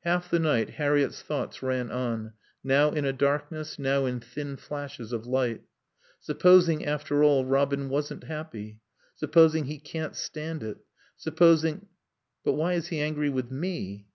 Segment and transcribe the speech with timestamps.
[0.00, 2.32] Half the night Harriett's thoughts ran on,
[2.64, 5.62] now in a darkness, now in thin flashes of light.
[6.18, 8.80] "Supposing, after all, Robin wasn't happy?
[9.14, 10.78] Supposing he can't stand it?
[11.16, 11.86] Supposing....
[12.44, 14.06] But why is he angry with _me?